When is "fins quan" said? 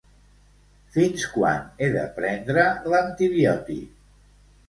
0.93-1.67